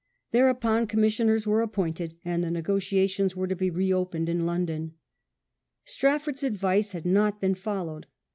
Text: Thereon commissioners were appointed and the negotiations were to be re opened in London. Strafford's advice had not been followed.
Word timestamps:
Thereon 0.31 0.87
commissioners 0.87 1.45
were 1.45 1.61
appointed 1.61 2.15
and 2.25 2.43
the 2.43 2.49
negotiations 2.49 3.35
were 3.35 3.45
to 3.45 3.55
be 3.55 3.69
re 3.69 3.93
opened 3.93 4.29
in 4.29 4.47
London. 4.47 4.95
Strafford's 5.83 6.41
advice 6.41 6.93
had 6.93 7.05
not 7.05 7.39
been 7.39 7.53
followed. 7.53 8.07